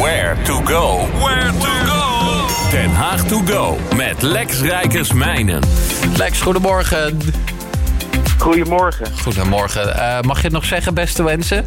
[0.00, 1.06] Where to go.
[1.24, 2.46] Where to go.
[2.70, 5.62] Den Haag to go met Lex Rijkersmijnen.
[6.16, 7.18] Lex, goedemorgen.
[8.38, 9.06] Goedemorgen.
[9.22, 9.88] Goedemorgen.
[9.88, 11.64] Uh, mag je het nog zeggen, beste wensen?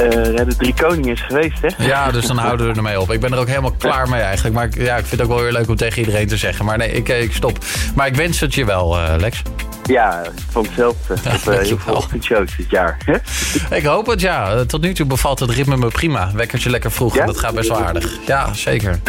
[0.00, 1.84] Uh, ja, de drie koningen is geweest, hè?
[1.84, 3.12] Ja, dus dan houden we ermee op.
[3.12, 4.54] Ik ben er ook helemaal klaar mee eigenlijk.
[4.54, 6.64] Maar ik, ja, ik vind het ook wel weer leuk om tegen iedereen te zeggen.
[6.64, 7.58] Maar nee, ik, ik stop.
[7.94, 9.42] Maar ik wens het je wel, uh, Lex.
[9.84, 11.14] Ja, van hetzelfde.
[11.24, 12.98] Ja, op uh, heel veel ochtendshows dit jaar.
[13.70, 14.64] ik hoop het, ja.
[14.64, 16.30] Tot nu toe bevalt het ritme me prima.
[16.34, 17.14] Wekkertje lekker vroeg.
[17.14, 17.26] Ja?
[17.26, 18.18] Dat gaat best wel aardig.
[18.26, 19.00] Ja, zeker.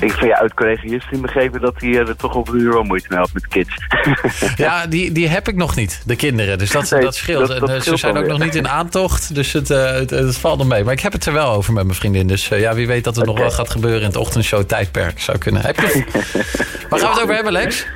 [0.00, 3.06] Ik van je oud-collega Justin begrepen dat hij er toch op een uur wel moeite
[3.08, 3.74] mee had met kids.
[4.56, 6.58] ja, die, die heb ik nog niet, de kinderen.
[6.58, 7.48] Dus dat, dat scheelt.
[7.48, 10.58] Dat, en, ze zijn ook nog niet in aantocht, dus het, uh, het, het, valt
[10.58, 10.84] nog mee.
[10.84, 12.26] Maar ik heb het er wel over met mijn vriendin.
[12.26, 13.34] Dus uh, ja, wie weet dat er okay.
[13.34, 15.20] nog wel gaat gebeuren in het ochtendshow tijdperk.
[15.20, 15.62] Zou kunnen.
[15.62, 16.04] Heb je...
[16.88, 17.86] Waar gaan we het over hebben, Lex?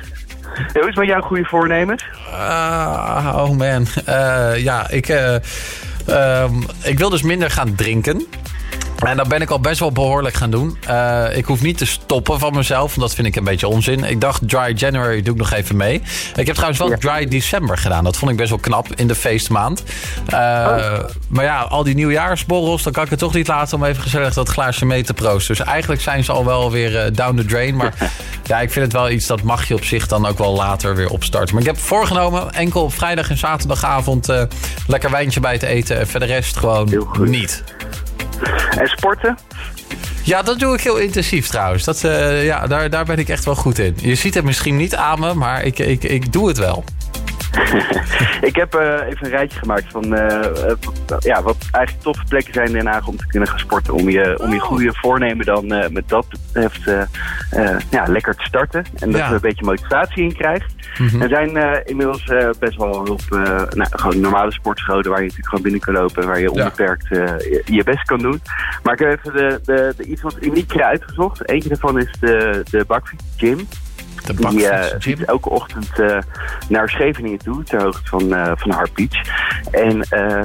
[0.73, 2.05] Ja, hoe is met jouw goede voornemens?
[2.29, 3.87] Uh, oh man.
[4.57, 5.07] ja, ik,
[6.83, 8.27] ik wil dus minder gaan drinken.
[8.99, 10.77] En dat ben ik al best wel behoorlijk gaan doen.
[10.89, 14.03] Uh, ik hoef niet te stoppen van mezelf, want dat vind ik een beetje onzin.
[14.03, 16.01] Ik dacht Dry January doe ik nog even mee.
[16.35, 16.97] Ik heb trouwens wel ja.
[16.97, 18.03] Dry December gedaan.
[18.03, 19.83] Dat vond ik best wel knap in de feestmaand.
[20.33, 20.99] Uh, oh.
[21.27, 24.33] Maar ja, al die nieuwjaarsborrels, dan kan ik het toch niet laten om even gezellig
[24.33, 25.55] dat glaasje mee te proosten.
[25.55, 27.75] Dus eigenlijk zijn ze al wel weer uh, down the drain.
[27.75, 27.93] Maar
[28.45, 30.95] ja, ik vind het wel iets dat mag je op zich dan ook wel later
[30.95, 31.53] weer opstarten.
[31.55, 34.27] Maar ik heb voorgenomen enkel op vrijdag en zaterdagavond
[34.87, 35.99] lekker wijntje bij te eten.
[35.99, 37.63] En verder rest gewoon niet.
[38.77, 39.37] En sporten?
[40.23, 41.83] Ja, dat doe ik heel intensief trouwens.
[41.83, 43.95] Dat, uh, ja, daar, daar ben ik echt wel goed in.
[43.97, 46.83] Je ziet het misschien niet aan me, maar ik, ik, ik doe het wel.
[48.49, 50.39] ik heb uh, even een rijtje gemaakt van uh,
[51.19, 53.93] ja, wat eigenlijk toffe plekken zijn in Den Haag om te kunnen gaan sporten.
[53.93, 56.83] Om je, om je goede voornemen dan met dat betreft
[57.89, 58.85] ja, lekker te starten.
[58.99, 59.27] En dat ja.
[59.27, 60.73] je een beetje motivatie in krijgt.
[60.97, 61.21] Mm -hmm.
[61.21, 62.23] Er zijn inmiddels
[62.59, 63.29] best wel een hoop
[63.75, 66.27] nou, gewoon normale sportscholen waar je natuurlijk gewoon binnen kan lopen.
[66.27, 68.41] Waar je onbeperkt je, je, best kan doen.
[68.83, 71.49] Maar ik heb even de, de, de iets wat unieker uitgezocht.
[71.49, 73.67] Eentje daarvan is de, de Bakfiets Gym.
[74.25, 76.17] De die uh, fietst elke ochtend uh,
[76.69, 79.27] naar Scheveningen toe, ter hoogte van, uh, van Beach.
[79.71, 79.99] En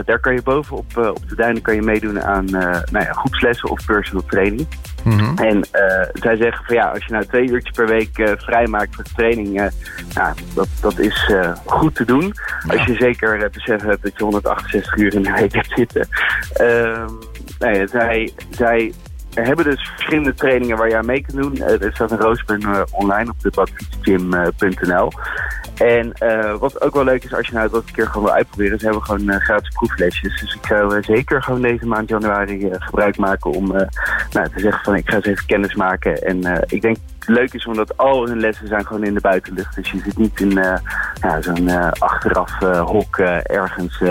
[0.05, 3.85] daar kan je bovenop op de duinen kan je meedoen aan nou ja, groepslessen of
[3.87, 4.67] personal training.
[5.05, 5.39] Mm -hmm.
[5.39, 5.65] En
[6.13, 9.11] zij zeggen van ja, als je nou twee uurtjes per week vrij maakt voor de
[9.17, 9.71] training,
[10.15, 11.33] ja, dat, dat is
[11.65, 12.35] goed te doen.
[12.67, 12.75] Ja.
[12.75, 16.09] Als je zeker het besef hebt dat je 168 uur in de week hebt zitten.
[16.53, 17.11] Ehm,
[17.59, 18.93] nee, zij, zij
[19.39, 21.57] er hebben dus verschillende trainingen waar aan mee kan doen.
[21.57, 25.11] Uh, er staat een rooster uh, online op de badfietsgym.nl.
[25.79, 28.35] En uh, wat ook wel leuk is als je nou dat een keer gewoon wil
[28.35, 30.41] uitproberen, is hebben we gewoon gratis proeflesjes.
[30.41, 34.95] Dus ik zou zeker gewoon deze maand januari gebruik maken om nou, te zeggen van
[34.95, 36.23] ik ga eens even kennis maken.
[36.23, 36.97] En ik denk
[37.27, 39.75] leuk is omdat al hun lessen zijn gewoon in de buitenlucht.
[39.75, 40.77] Dus je zit niet in uh,
[41.21, 44.03] ja, zo'n uh, achteraf uh, hok ergens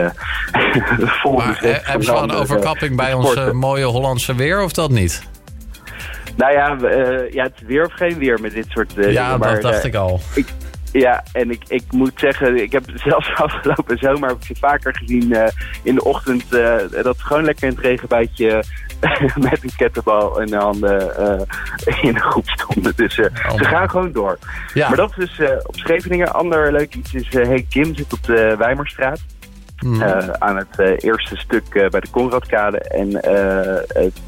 [1.21, 1.37] vol.
[1.37, 5.23] Maar heb je wel een overkapping bij ons mooie Hollandse weer of dat niet?
[6.35, 6.77] Nou ja,
[7.31, 9.95] ja, het is weer of geen weer met dit soort Ja, dingen, dat dacht ik
[9.95, 10.19] al.
[10.35, 10.47] Ik,
[10.91, 14.95] ja, en ik, ik moet zeggen, ik heb zelfs afgelopen zomer heb ik ze vaker
[14.95, 15.35] gezien
[15.83, 18.63] in de ochtend dat het gewoon lekker in het regenbuitje
[19.49, 22.93] met een kettlebal in de handen uh, in de groep stonden.
[22.95, 24.37] Dus uh, oh, ze gaan gewoon door.
[24.73, 24.87] Ja.
[24.87, 26.33] Maar dat is dus, uh, op Scheveningen.
[26.33, 29.19] Ander leuk iets is Hey Kim zit op de Wijmerstraat.
[29.85, 30.01] Mm.
[30.39, 32.77] aan het eerste stuk bij de Conradkade.
[32.77, 33.11] En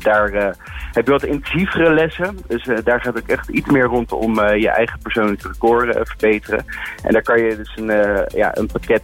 [0.04, 0.56] daar
[0.92, 2.38] heb je wat intensievere lessen.
[2.48, 6.66] Dus daar gaat ook echt iets meer rondom je eigen persoonlijke record verbeteren.
[7.04, 9.04] En daar kan je dus een, ja, een pakket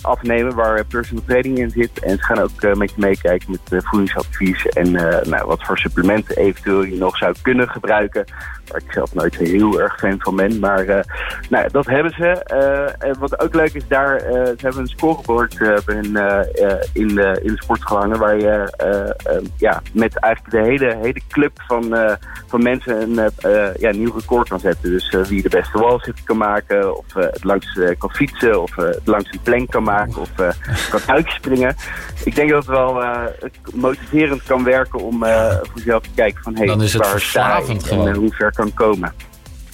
[0.00, 1.98] afnemen waar personal training in zit.
[1.98, 4.92] En ze gaan ook met je meekijken met voedingsadvies en
[5.28, 8.24] nou, wat voor supplementen eventueel je nog zou kunnen gebruiken.
[8.68, 10.58] Waar ik zelf nooit heel erg fan van ben.
[10.58, 11.04] Maar
[11.48, 12.30] nou, dat hebben ze.
[12.98, 15.96] en wat ook leuk is daar, ze hebben een scoreboard in,
[16.92, 18.18] in, de, in de sportschool hangen.
[18.18, 18.72] Waar je
[19.56, 22.16] ja, met eigenlijk de hele, hele club van,
[22.46, 23.30] van mensen een
[23.78, 24.90] ja, nieuw record kan zetten.
[24.90, 26.96] Dus wie de beste wallzit kan maken.
[26.96, 28.62] Of het langs kan fietsen.
[28.62, 30.20] Of het langs een plank kan maken.
[30.20, 30.30] Of
[30.90, 31.76] kan uitspringen.
[32.24, 33.02] Ik denk dat het wel
[33.74, 37.88] motiverend kan werken om voor jezelf te kijken van hey, Dan is het waar verslavend
[37.88, 39.14] en hoe ver kan komen.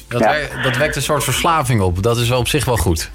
[0.08, 0.30] Dat, ja.
[0.30, 2.02] werkt, dat wekt een soort verslaving op.
[2.02, 3.10] Dat is wel op zich wel goed.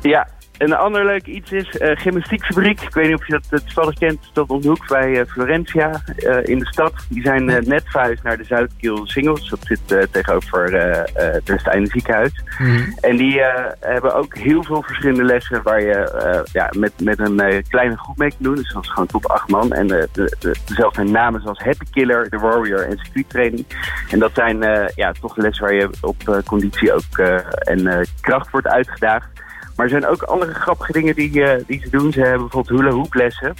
[0.00, 0.28] Ja,
[0.58, 2.80] een ander leuk iets is uh, gymnastiekfabriek.
[2.80, 4.30] Ik weet niet of je dat toevallig kent.
[4.32, 6.02] Dat op de hoek bij uh, Florentia
[6.42, 6.92] in de stad.
[7.08, 9.48] Die zijn net verhuisd naar de Zuidkiel Singles.
[9.48, 10.72] Dat zit tegenover
[11.14, 12.42] het Westeinde ziekenhuis.
[12.58, 12.94] Mm -hmm.
[13.00, 13.40] En die
[13.80, 18.28] hebben ook heel veel verschillende lessen waar je ja, met, met een kleine groep mee
[18.28, 18.54] kan doen.
[18.54, 19.72] Dus dat is gewoon tot acht man.
[19.72, 23.66] En de, de, de, dezelfde namen zoals Happy Killer, The Warrior en circuittraining.
[24.10, 27.18] En dat zijn ja, toch lessen waar je op conditie ook
[27.58, 29.33] en kracht wordt uitgedaagd.
[29.76, 31.30] Maar er zijn ook andere grappige dingen die,
[31.66, 32.12] die ze doen.
[32.12, 33.54] Ze hebben bijvoorbeeld hula hoop lessen,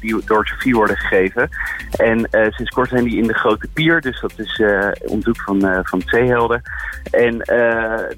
[0.00, 1.48] die door Sophie worden gegeven.
[1.90, 4.62] En sinds kort zijn die in de Grote Pier, dus dat is
[5.06, 6.62] om van, van zeehelden.
[7.10, 7.38] En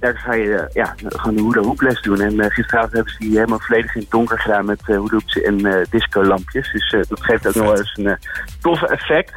[0.01, 2.21] daar ga je ja, gewoon de hula hoop les doen.
[2.21, 5.87] En gisteravond hebben ze die helemaal volledig in het donker gedaan met hula hoops en
[5.91, 6.73] disco-lampjes.
[6.73, 8.19] Dus dat geeft ook nog wel eens een
[8.61, 9.33] tof effect.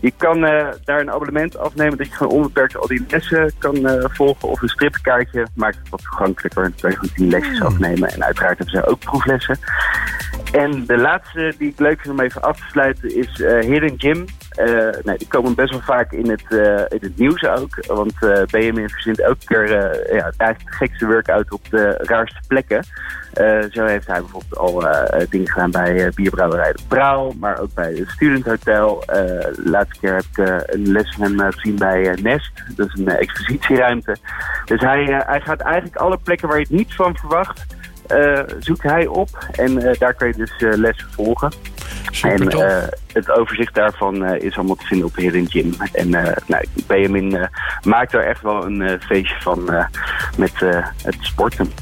[0.00, 0.40] Je kan
[0.84, 4.48] daar een abonnement afnemen dat je gewoon onbeperkt al die lessen kan volgen.
[4.48, 6.72] Of een stripkaartje maakt het wat toegankelijker.
[7.14, 7.66] Tien lesjes hmm.
[7.66, 8.12] afnemen.
[8.12, 9.58] En uiteraard hebben ze ook proeflessen.
[10.52, 13.94] En de laatste die ik leuk vind om even af te sluiten is uh, Hidden
[13.96, 14.24] Gym.
[14.58, 17.86] Uh, nee, die komen best wel vaak in het, uh, in het nieuws ook.
[17.86, 19.68] Want uh, Benjamin verzint elke keer
[20.14, 22.84] ja, de gekste workout op de raarste plekken.
[23.70, 24.84] zo heeft hij bijvoorbeeld al
[25.30, 29.02] dingen gedaan bij Bierbrouwerij de Brouw, maar ook bij het Student Hotel.
[29.06, 32.50] de laatste keer heb ik een les van hem gezien bij Nest.
[32.76, 34.16] Dat is een expositieruimte.
[34.64, 37.66] Dus hij, hij gaat eigenlijk alle plekken waar je het niet van verwacht,
[38.58, 39.28] zoekt hij op.
[39.52, 41.50] En daar kun je dus lessen volgen.
[42.10, 45.74] Super en het overzicht daarvan is allemaal te vinden op Hidden Gym.
[45.92, 46.08] En
[46.46, 47.48] nou, Benjamin
[47.82, 49.86] maakt er echt wel een feestje van
[50.36, 50.52] met
[51.02, 51.72] het sporten.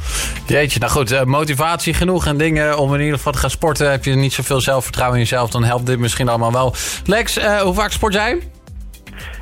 [0.46, 3.90] Jeetje, nou goed, motivatie genoeg en dingen om in ieder geval te gaan sporten.
[3.90, 6.74] Heb je niet zoveel zelfvertrouwen in jezelf, dan helpt dit misschien allemaal wel.
[7.04, 8.38] Lex, hoe vaak sport jij?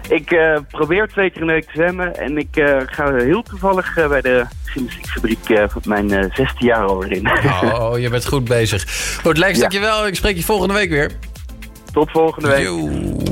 [0.08, 2.16] Ik uh, probeer twee keer in de week te zwemmen.
[2.16, 5.49] En ik uh, ga heel toevallig uh, bij de gymnastiekfabriek
[5.84, 7.31] mijn 16 jaar alweer in.
[7.62, 8.84] oh, je bent goed bezig.
[9.22, 9.60] Goed, Lex, ja.
[9.60, 10.06] dankjewel.
[10.06, 11.10] Ik spreek je volgende week weer.
[11.93, 13.31] Tot volgende week.